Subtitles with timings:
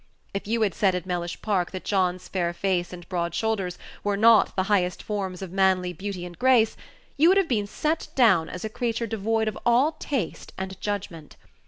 [0.33, 4.17] If you had said at Mellish Park that John's fair face and broad shoulders were
[4.17, 6.75] not the highest forms of manly beauty and grace,
[7.17, 11.35] you would have been set down as a creature devoid of all taste and judgment.